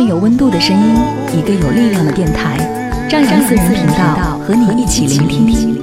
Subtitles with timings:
[0.00, 0.94] 份有温度的声音，
[1.38, 2.56] 一个有力量的电台，
[3.06, 5.78] 张扬私人频道和你一起聆听。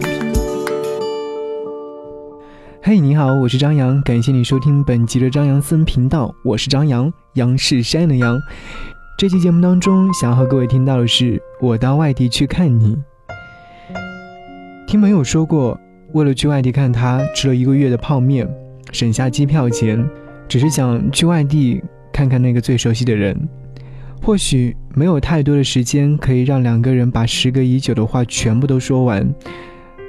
[2.81, 8.35] 嘿，你好，我是张扬，感谢你收听本集的张扬私人频道，我是张扬，杨是山的杨。
[9.19, 12.97] 这期节目当中，想要和各位听到的是，我到外地去看你。
[14.87, 15.79] 听朋友说过，
[16.13, 18.49] 为了去外地看他，吃了一个月的泡面，
[18.91, 20.03] 省下机票钱，
[20.47, 23.47] 只是想去外地看看那个最熟悉的人。
[24.21, 29.25] 或许没有太多的时间可以让两个人把时隔已久的话全部都说完，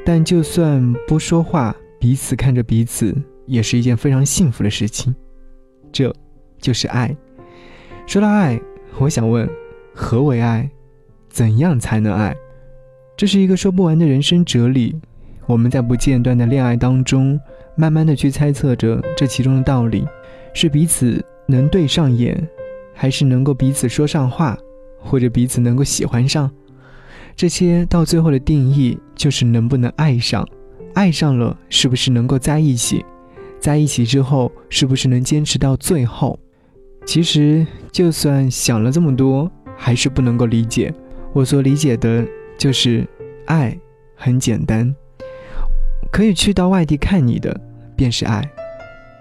[0.05, 3.15] 但就算不说话，彼此看着彼此，
[3.47, 5.15] 也是一件非常幸福的事情。
[5.93, 6.13] 这，
[6.61, 7.15] 就是爱。
[8.07, 8.61] 说到爱，
[8.99, 9.49] 我想问，
[9.95, 10.69] 何为爱？
[11.29, 12.35] 怎样才能爱？
[13.17, 14.97] 这是一个说不完的人生哲理。
[15.47, 17.39] 我们在不间断的恋爱当中，
[17.77, 20.05] 慢慢的去猜测着这其中的道理，
[20.55, 22.37] 是彼此能对上眼。
[23.01, 24.59] 还是能够彼此说上话，
[25.01, 26.51] 或者彼此能够喜欢上，
[27.37, 30.45] 这些到最后的定义就是能不能爱上，
[30.95, 33.05] 爱上了是不是能够在一起，
[33.61, 36.37] 在一起之后是不是能坚持到最后？
[37.07, 40.93] 其实就算想了这么多，还是不能够理解。
[41.33, 42.27] 我所理解的
[42.59, 43.07] 就是，
[43.47, 43.79] 爱
[44.17, 44.93] 很简单，
[46.11, 47.59] 可以去到外地看你的，
[47.95, 48.43] 便是爱。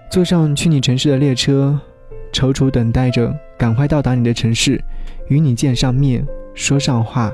[0.09, 1.79] 坐上去你城市的列车，
[2.33, 3.31] 踌躇等待着。
[3.57, 4.79] 赶快到达你的城市，
[5.29, 7.31] 与你见上面，说上话，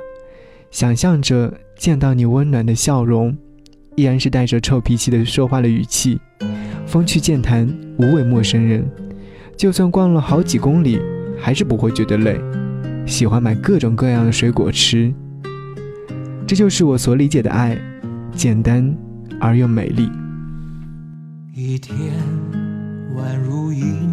[0.72, 3.38] 想象着见到你温暖的笑容，
[3.96, 6.20] 依然是带着臭脾气的说话的语气，
[6.88, 8.90] 风趣健谈，无畏陌生人。
[9.58, 11.00] 就算逛了好几公里，
[11.38, 12.40] 还是不会觉得累。
[13.06, 15.14] 喜欢买各种各样的水果吃，
[16.48, 17.78] 这就是我所理解的爱，
[18.32, 18.96] 简单
[19.42, 20.10] 而又美丽。
[21.54, 21.98] 一天
[23.16, 24.13] 宛如一。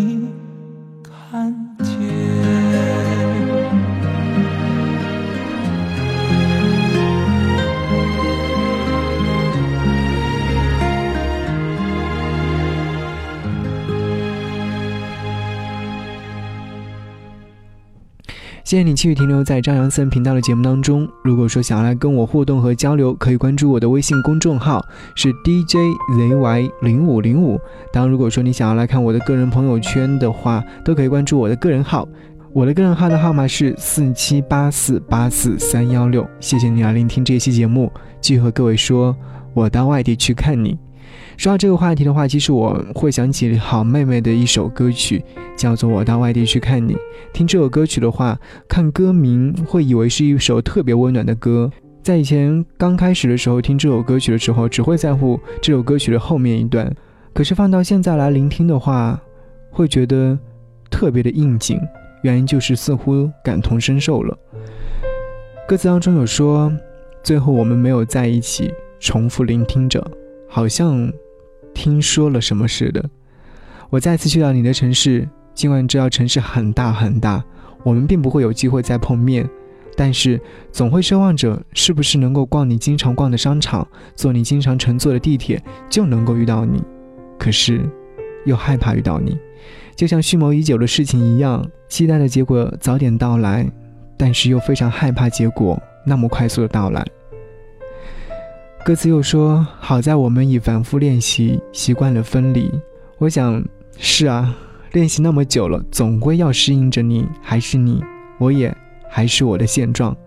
[18.71, 21.05] 谢谢你继续停留在张扬私人频道的节目当中。
[21.25, 24.81] 如果说想要来跟我互动和交流，可以关注我的微信公众号
[25.13, 27.59] 是 DJZY 零五零五。
[27.91, 32.07] 当然，如果说你想要来看我的个人朋友圈的话，都可以关注我的个人号。
[32.53, 36.25] 我的个人号的号码是四七八四八四三幺六。
[36.39, 37.91] 谢谢你来聆听这一期节目，
[38.21, 39.13] 继续和各位说，
[39.53, 40.79] 我到外地去看你。
[41.41, 45.25] 说到这个话题的话，其实我会想起好妹妹的一首歌曲，
[45.57, 46.93] 叫做《我到外地去看你》。
[47.33, 51.67] 听这首歌曲的话，看歌名会以为是一首特别温暖的歌。
[52.03, 56.95] 在以前刚开始的时候听这首歌曲的时候，只会在乎这首歌曲的后面一段，
[57.33, 59.19] 可是放到现在来聆听的话，
[59.71, 60.37] 会觉得
[60.91, 61.81] 特别的应景。
[62.21, 64.37] 原因就是似乎感同身受了。
[65.67, 66.71] 歌词当中有说
[67.25, 68.71] ：“最后我们没有在一起。”
[69.01, 70.05] 重复聆听着，
[70.47, 71.11] 好像。
[71.73, 73.03] 听说了什么似的，
[73.89, 77.43] 我再次去到你的城市，尽管知道城市很大很大，
[77.83, 79.49] 我们并不会有机会再碰面，
[79.95, 80.39] 但是
[80.71, 86.83] 总会奢望着，是不是能够逛你经常逛的商场，坐你经常乘坐的地铁，就能够遇到你。
[87.39, 87.81] 可是，
[88.45, 89.37] 又害怕遇到你，
[89.95, 93.69] 就像蓄谋已久的事情一样，期待的结果早点到来，
[94.17, 97.05] 但是又非常害怕结果那么快速的到来。
[98.83, 102.71] 歌词又说：“好在我们已反复练习，习惯了分离。”
[103.19, 103.63] 我想，
[103.97, 104.55] 是啊，
[104.93, 108.03] 练习那么久了，总归要适应着你，还是你，
[108.39, 108.75] 我也
[109.07, 110.17] 还是我的现状。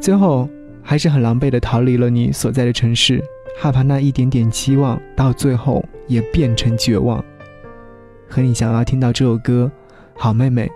[0.00, 0.48] 最后，
[0.82, 3.22] 还是很狼狈的逃离了你所在的城市，
[3.60, 7.22] 害怕那一点点期望，到最后也变成绝望。
[8.26, 9.70] 和你想要听到这首歌，
[10.16, 10.70] 好妹妹，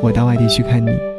[0.00, 1.11] 我到外地去看你。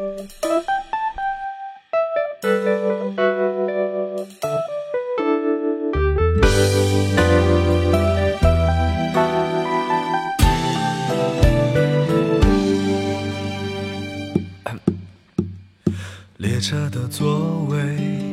[16.64, 17.78] 车的座位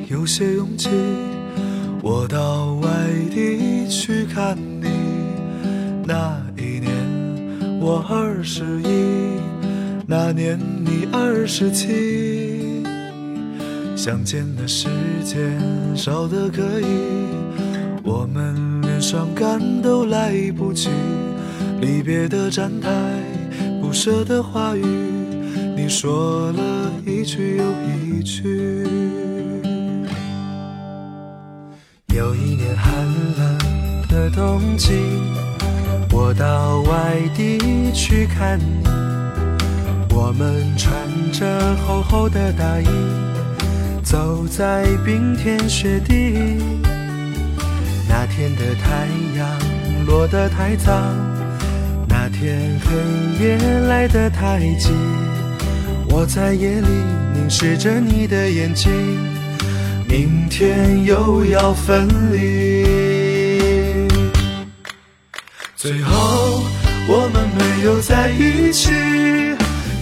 [0.09, 0.89] 有些拥挤，
[2.01, 2.89] 我到外
[3.35, 4.87] 地去看你。
[6.07, 6.93] 那一年
[7.81, 9.41] 我二十一，
[10.07, 12.85] 那年你二十七。
[13.97, 14.87] 相见的时
[15.25, 15.61] 间
[15.97, 16.87] 少得可以，
[18.05, 20.89] 我们连伤感都来不及。
[21.81, 22.89] 离别的站台，
[23.83, 24.85] 不舍的话语，
[25.91, 28.23] 说了一句又一。
[28.23, 28.87] 句。
[32.15, 33.05] 有一年寒
[33.37, 33.59] 冷
[34.09, 34.93] 的冬季，
[36.13, 38.85] 我到外地去看你。
[40.15, 40.95] 我们穿
[41.33, 42.87] 着厚厚的大衣，
[44.05, 46.63] 走在冰天雪地。
[48.09, 50.93] 那天的太阳落得太早，
[52.09, 54.91] 那天黑夜来得太急。
[56.13, 56.89] 我在夜里
[57.33, 58.91] 凝视着你的眼睛，
[60.09, 64.09] 明天又要分离。
[65.77, 66.63] 最后
[67.09, 68.91] 我们没有在一起，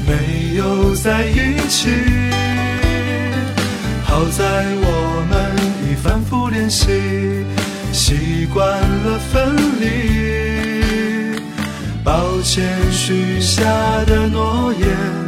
[0.06, 1.90] 没有在一起。
[4.02, 5.54] 好在我们
[5.88, 7.44] 已反复练习，
[7.92, 11.38] 习惯了分离。
[12.02, 13.62] 抱歉许下
[14.06, 15.27] 的诺言。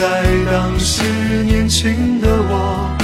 [0.00, 1.02] 在当时
[1.44, 2.96] 年轻的我，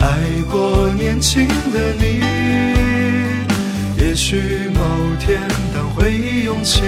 [0.00, 0.04] 爱
[0.50, 2.20] 过年轻的你。
[3.96, 4.80] 也许某
[5.20, 5.40] 天
[5.72, 6.82] 当回忆涌起，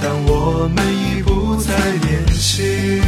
[0.00, 1.74] 但我们已不再
[2.06, 3.07] 联系。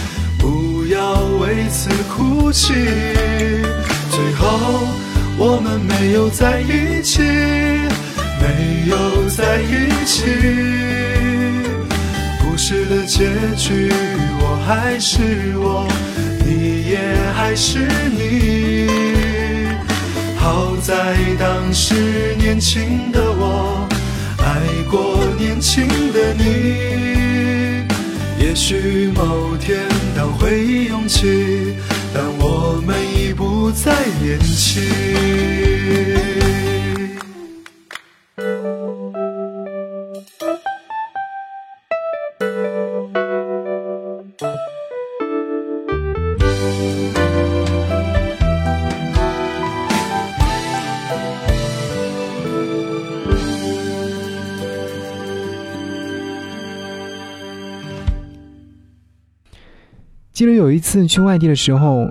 [0.91, 2.73] 要为此哭泣，
[4.09, 4.47] 最后
[5.37, 7.21] 我们没有在一起，
[8.41, 10.25] 没有在一起。
[12.41, 13.89] 故事的结局，
[14.41, 15.87] 我还是我，
[16.45, 16.97] 你也
[17.35, 17.79] 还是
[18.11, 18.89] 你。
[20.35, 23.87] 好在当时年轻的我，
[24.39, 27.10] 爱过年轻的你。
[28.51, 29.79] 也许某天。
[30.13, 31.73] 当回忆涌起，
[32.13, 34.83] 但我们已不再年轻。
[60.81, 62.09] 次去外地的时候，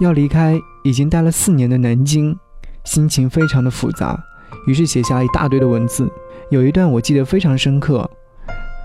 [0.00, 2.36] 要离开已经待了四年的南京，
[2.84, 4.16] 心情非常的复杂，
[4.68, 6.08] 于是写下了一大堆的文字。
[6.50, 8.08] 有一段我记得非常深刻，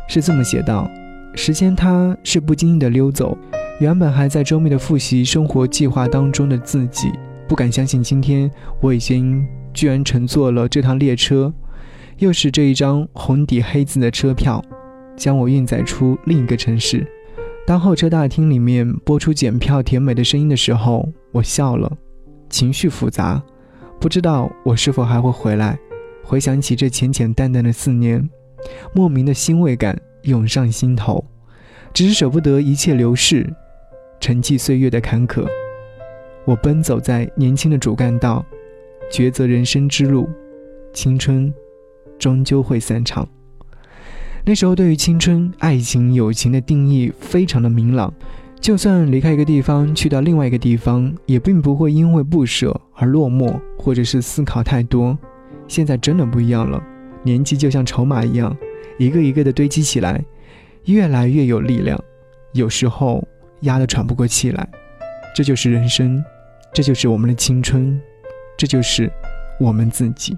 [0.08, 0.90] 是这么写道：
[1.36, 3.38] 时间它是不经意的溜走，
[3.80, 7.12] 原本还在周密的复习生活计划当中的自己，
[7.48, 8.50] 不敢相信今天
[8.82, 11.54] 我已经居然乘坐了这趟列车，
[12.20, 14.64] 又是这一张红底黑字的车票，
[15.18, 17.06] 将我运载出另一个城市。
[17.68, 21.92] 当候车大厅里面播出检票甜美的声音的时候，我笑了，
[22.50, 23.44] 情绪复杂，
[24.00, 25.78] 不知道我是否还会回来。
[26.24, 28.26] 回想起这浅浅淡淡的四年，
[28.96, 31.22] 莫名的欣慰感涌上心头，
[31.94, 33.46] 只是舍不得一切流逝，
[34.22, 35.46] 沉寂岁月的坎坷。
[36.46, 38.46] 我奔走在年轻的主干道，
[39.12, 40.30] 抉择人生之路，
[40.94, 41.54] 青春
[42.18, 43.28] 终究会散场。
[44.50, 48.14] 那时候，对于青春、爱情、友情的定义非常的明朗。
[48.62, 55.20] 就算离开一个地方，去到另外一个地方，也并不会因为不舍而落寞，或者是思考太多。
[55.68, 56.82] 现在真的不一样了，
[57.24, 58.56] 年纪就像筹码一样，
[58.98, 60.24] 一个一个的堆积起来，
[60.86, 62.02] 越来越有力量。
[62.54, 63.22] 有时候
[63.64, 64.66] 压得喘不过气来。
[65.36, 66.24] 这就是人生，
[66.72, 68.00] 这就是我们的青春，
[68.58, 69.12] 这就是
[69.60, 70.38] 我们自己。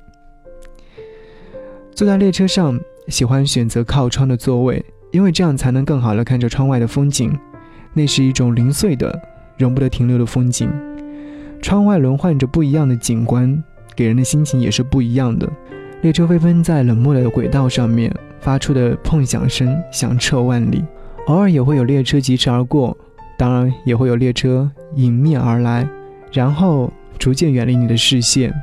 [1.93, 2.79] 坐在列车上。
[3.09, 7.37] 喜欢选择靠窗的座位，因为这样才能更好的看着窗外的风景。
[7.93, 9.19] 那是一种零碎的、
[9.57, 10.69] 容不得停留的风景。
[11.61, 13.61] 窗外轮换着不一样的景观，
[13.95, 15.49] 给人的心情也是不一样的。
[16.01, 20.83] 列车飞奔在冷漠的轨道上面，发出的碰响声响彻万里。
[21.27, 22.95] 偶尔也会有列车疾驰而过，
[23.37, 25.87] 当然也会有列车迎面而来，
[26.31, 28.53] 然后逐渐远离你的视线，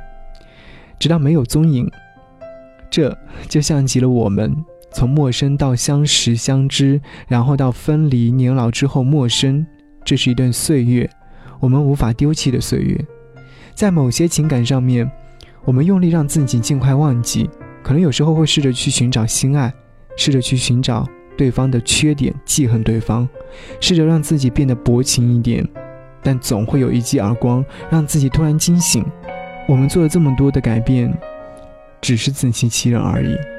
[0.98, 1.90] 直到没有踪影。
[2.96, 3.14] 这
[3.46, 4.56] 就像极了我们
[4.90, 6.98] 从陌生到相识相知，
[7.28, 9.66] 然后到分离年老之后陌生，
[10.02, 11.10] 这是一段岁月，
[11.60, 12.98] 我们无法丢弃的岁月。
[13.74, 15.10] 在某些情感上面，
[15.66, 17.50] 我们用力让自己尽快忘记，
[17.82, 19.70] 可能有时候会试着去寻找心爱，
[20.16, 23.28] 试着去寻找对方的缺点，记恨对方，
[23.78, 25.62] 试着让自己变得薄情一点，
[26.22, 29.04] 但总会有一记耳光让自己突然惊醒。
[29.68, 31.14] 我们做了这么多的改变。
[32.00, 33.55] 只是自欺欺人而已。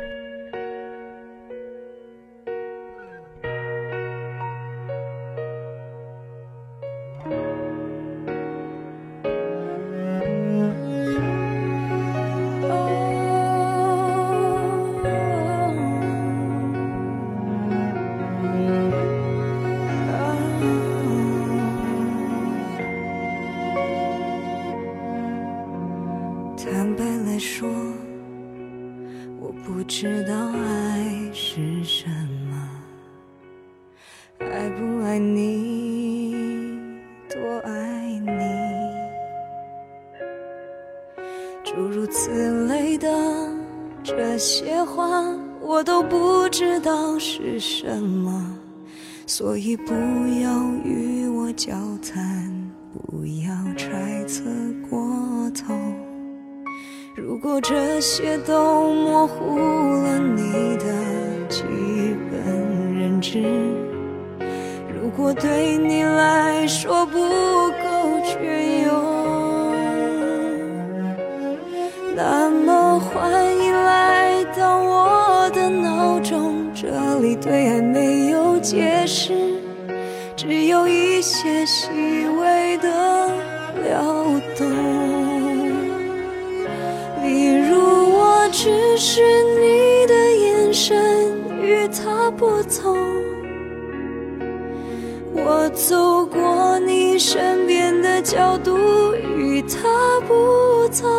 [51.77, 54.43] 与我交谈，不要揣测
[54.89, 54.99] 过
[55.51, 55.75] 头。
[57.15, 60.85] 如果这些都模糊了你的
[61.47, 61.63] 基
[62.31, 62.39] 本
[62.95, 63.43] 认知，
[64.91, 69.73] 如果对你来说不够隽永，
[72.15, 79.56] 那么欢迎来到我的脑中，这里对爱没有解释，
[80.47, 81.89] 只有一些细
[82.39, 82.87] 微的
[83.83, 84.01] 撩
[84.57, 84.65] 动。
[87.21, 87.75] 例如，
[88.13, 89.21] 我只是
[89.59, 92.97] 你的眼神与他不同，
[95.33, 98.77] 我走过你身边的角度
[99.35, 101.11] 与他不同，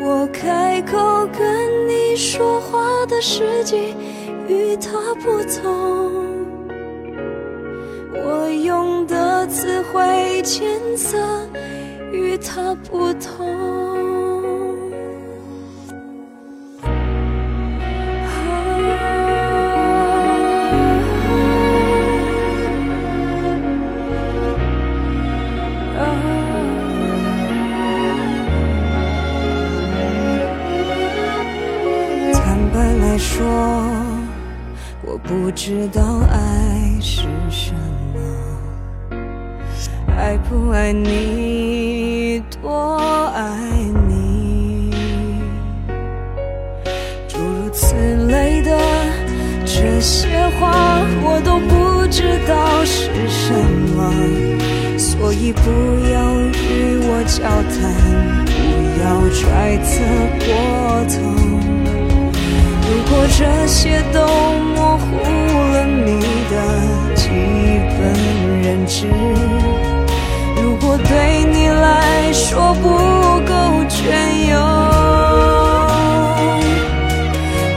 [0.00, 3.94] 我开口跟你说话的时机
[4.48, 6.25] 与他不同，
[9.46, 11.16] 的词汇艰涩
[12.12, 13.46] 与他不同。
[32.32, 33.46] 坦白来说，
[35.04, 36.15] 我不知道
[40.86, 42.96] 爱你，多
[43.34, 43.42] 爱
[44.06, 44.88] 你，
[47.26, 47.96] 诸如此
[48.28, 48.78] 类的
[49.64, 50.28] 这些
[50.60, 50.70] 话，
[51.24, 53.52] 我都不知道是什
[53.96, 53.98] 么，
[54.96, 55.60] 所以不
[56.12, 57.42] 要与我交
[57.74, 57.82] 谈，
[58.46, 58.54] 不
[59.02, 59.90] 要揣测
[60.46, 60.46] 过
[61.10, 61.18] 头。
[62.86, 64.20] 如果这些都
[64.76, 65.04] 模糊
[65.72, 66.54] 了你的
[67.16, 67.26] 基
[67.98, 67.98] 本
[68.62, 69.08] 认知，
[71.04, 72.88] 对你来说不
[73.44, 73.54] 够
[73.88, 74.56] 隽永，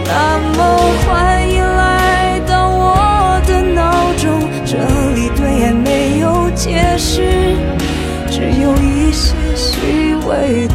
[0.05, 0.59] 那么
[1.05, 4.77] 欢迎来到我的脑中，这
[5.15, 7.55] 里对爱没有解释，
[8.29, 10.67] 只有一些虚伪。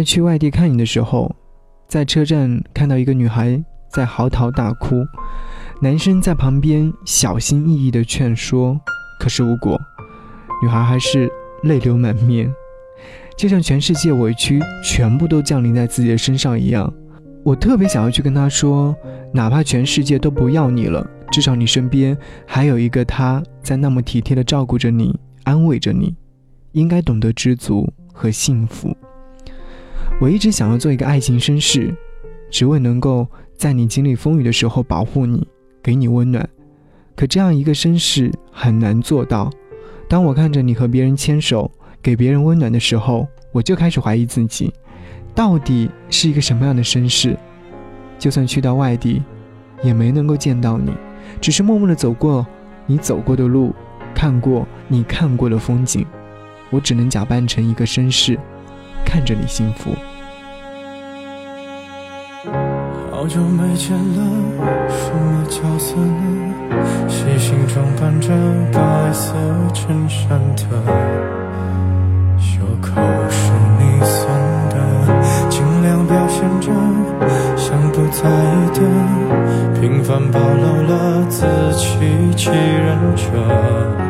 [0.00, 1.30] 在去外地看你的时候，
[1.86, 5.04] 在车站看到一个女孩在嚎啕大哭，
[5.82, 8.80] 男生在旁边小心翼翼地劝说，
[9.18, 9.78] 可是无果，
[10.62, 11.30] 女孩还是
[11.64, 12.50] 泪流满面，
[13.36, 16.90] 就像全世界委屈全部都降临在自己的身上一样。
[17.44, 18.96] 我特别想要去跟她说，
[19.34, 26.16] 哪怕全世界都不要你了，至少你身边还有一个他在那么体贴地照顾着你，安慰着你，
[26.72, 28.96] 应该懂得知足和幸福。
[30.18, 31.94] 我一直想要做一个爱情绅士，
[32.50, 35.46] 只为能够在你经历风雨的时候保护你，
[35.82, 36.48] 给你温暖。
[37.14, 39.50] 可这样一个绅士很难做到。
[40.08, 41.70] 当我看着你和别人牵手，
[42.02, 44.72] 给别人温暖的时候，我就开始怀疑自己，
[45.34, 47.36] 到底是一个什么样的绅士？
[48.18, 49.22] 就算去到外地，
[49.82, 50.92] 也没能够见到你，
[51.40, 52.46] 只是默默地走过
[52.86, 53.74] 你走过的路，
[54.14, 56.04] 看过你看过的风景。
[56.70, 58.38] 我只能假扮成一个绅士，
[59.04, 59.94] 看着你幸福。
[63.10, 64.22] 好久没见了，
[64.88, 66.22] 什么角色呢？
[67.06, 68.28] 细心装扮着
[68.72, 69.34] 白色
[69.74, 70.62] 衬衫的
[72.38, 72.90] 袖口
[73.28, 74.26] 是你送
[74.70, 74.76] 的，
[75.50, 76.72] 尽量表现着
[77.56, 78.80] 像不在意的，
[79.80, 81.98] 平凡暴露了自欺
[82.34, 84.09] 欺人者。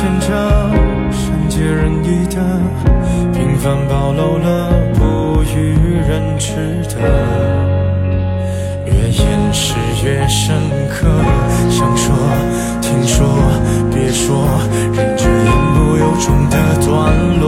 [0.00, 0.26] 尽量表现着
[1.12, 2.36] 善解人意的，
[3.34, 5.76] 平凡暴露了不与
[6.08, 6.46] 人知
[6.88, 6.96] 的，
[8.86, 10.56] 越掩饰越深
[10.88, 11.06] 刻。
[11.68, 12.16] 想说，
[12.80, 13.26] 听说，
[13.92, 14.48] 别说，
[14.94, 16.88] 忍着言不由衷的段
[17.38, 17.44] 落。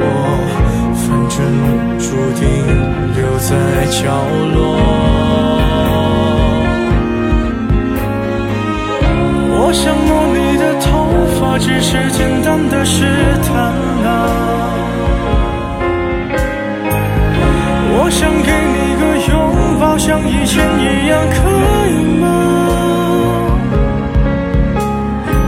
[0.00, 0.02] 我
[0.94, 1.36] 反正
[1.98, 2.06] 注
[2.40, 2.40] 定
[3.14, 3.50] 留在
[3.92, 4.00] 角
[4.54, 5.67] 落。
[9.68, 10.88] 我想摸你的头
[11.36, 13.04] 发，只是简单的试
[13.44, 13.52] 探
[14.02, 14.08] 啊。
[17.92, 19.36] 我想给你个拥
[19.78, 21.36] 抱，像以前一样，可
[21.84, 22.24] 以吗？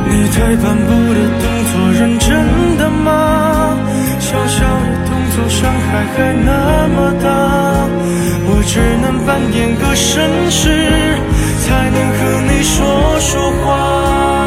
[0.04, 2.28] 你退半步的动作，认真
[2.76, 3.08] 的吗？
[4.18, 6.52] 小小的动作，伤害还那
[6.92, 7.24] 么大，
[8.44, 10.68] 我只能扮演个绅士，
[11.70, 14.39] 才能和你说说话。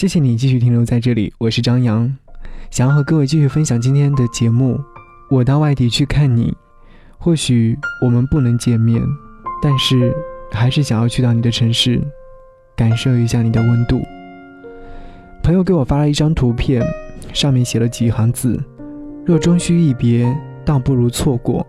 [0.00, 2.10] 谢谢你继续停留在这里，我是张扬，
[2.70, 4.80] 想要和各位继续分享今天的节目。
[5.28, 6.56] 我到外地去看你，
[7.18, 8.98] 或许我们不能见面，
[9.60, 10.16] 但是
[10.52, 12.00] 还是想要去到你的城市，
[12.74, 14.00] 感受一下你的温度。
[15.42, 16.82] 朋友给我发了一张图片，
[17.34, 18.58] 上面写了几行字：
[19.26, 20.34] 若终须一别，
[20.64, 21.66] 倒不如错过。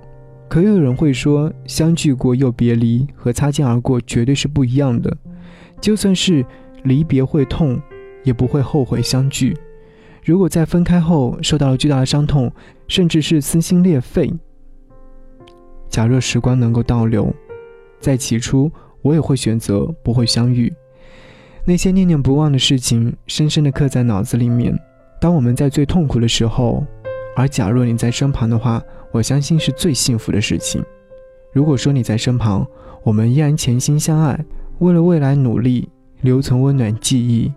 [0.48, 5.17] 可又有人会说，相聚过又别离，和擦肩而过绝对是不一样的。
[5.82, 6.46] 就算是
[6.84, 7.78] 离别会痛，
[8.24, 9.58] 也不会后悔相聚。
[10.24, 12.52] 如果在分开后受到了巨大的伤痛，
[12.88, 14.32] 甚至是撕心裂肺，
[15.90, 17.34] 假若时光能够倒流，
[18.00, 20.72] 在起初我也会选择不会相遇。
[21.66, 24.78] 那些念念不忘的事情，深深的刻在脑子里面。
[25.20, 26.86] 当我们在最痛苦的时候，
[27.36, 28.82] 而假若你在身旁的话，
[29.12, 30.84] 我相信是最幸福的事情。
[31.54, 32.66] 如果说你在身旁，
[33.04, 34.40] 我们依然潜心相爱，
[34.80, 35.90] 为了未来努力，
[36.22, 37.52] 留存温暖记忆。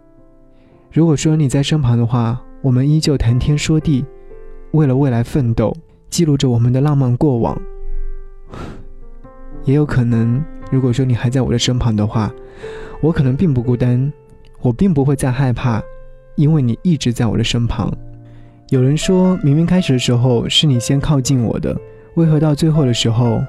[0.95, 4.05] 如果说你在身旁的话，我们依旧谈天说地，
[4.71, 5.77] 为了未来奋斗，
[6.09, 7.61] 记录着我们的浪漫过往。
[9.65, 12.33] 也有可能，如果说你还在我的身旁的话，
[13.01, 14.13] 我可能并不孤单，
[14.61, 15.83] 我并不会再害怕，
[16.37, 17.93] 因为你一直在我的身旁。
[18.69, 21.77] 有人说明明开始的时候是你先靠近我的，
[22.15, 23.43] 为何到最后的时候，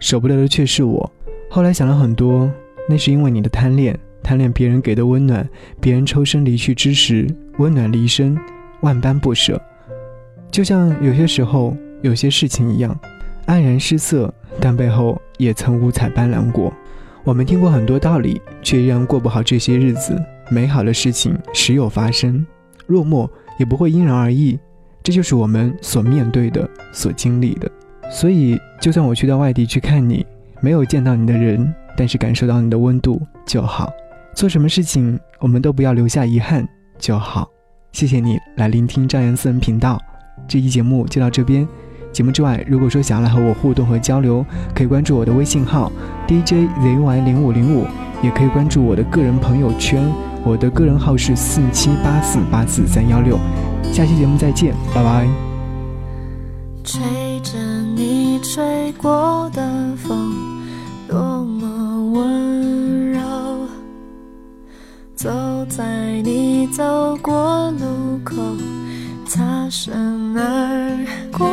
[0.00, 1.10] 舍不得的却是我？
[1.48, 2.46] 后来想了很多，
[2.86, 3.98] 那是因为你的贪恋。
[4.24, 5.46] 贪恋别人给的温暖，
[5.80, 8.36] 别人抽身离去之时，温暖离身，
[8.80, 9.60] 万般不舍。
[10.50, 12.98] 就像有些时候，有些事情一样，
[13.46, 16.72] 黯然失色，但背后也曾五彩斑斓过。
[17.22, 20.20] 我们听过很多道理，却依然过不好这些日子。
[20.50, 22.46] 美好的事情时有发生，
[22.86, 24.58] 落寞也不会因人而异。
[25.02, 27.70] 这就是我们所面对的，所经历的。
[28.10, 30.24] 所以，就算我去到外地去看你，
[30.60, 33.90] 没有见到你的人，但是感受到你的温度就好。
[34.34, 36.68] 做什么事情，我们都不要留下遗憾
[36.98, 37.48] 就好。
[37.92, 40.00] 谢谢你来聆听张扬私人频道，
[40.48, 41.66] 这期节目就到这边。
[42.12, 44.44] 节目之外，如果说想要来和我互动和交流，
[44.74, 45.90] 可以关注我的微信号
[46.26, 47.86] DJZY 零五零五，
[48.22, 50.04] 也可以关注我的个人朋友圈，
[50.44, 53.38] 我的个人号是四七八四八四三幺六。
[53.92, 55.28] 下期节目再见，拜拜。
[56.82, 57.00] 吹
[57.40, 57.58] 着
[57.96, 59.62] 你吹过的
[59.96, 60.32] 风，
[61.08, 61.63] 多么
[65.16, 65.30] 走
[65.68, 65.84] 在
[66.22, 68.34] 你走过路口，
[69.26, 71.48] 擦身而过，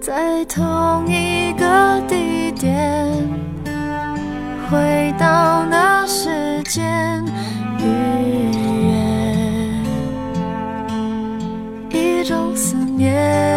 [0.00, 3.10] 在同一个地点，
[4.70, 7.24] 回到那时间
[7.78, 7.84] 与
[11.90, 13.49] 月，一种思念。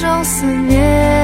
[0.00, 1.17] 种思念。